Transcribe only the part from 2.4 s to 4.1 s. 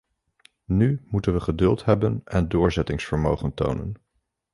doorzettingsvermogen tonen.